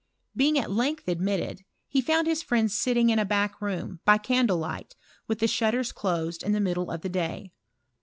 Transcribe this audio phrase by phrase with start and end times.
[0.35, 4.57] Being at length admitted, he found his friend sitting in a baclc room, by candle
[4.57, 4.95] light,
[5.27, 7.51] with the shutters closed in the middle of the day.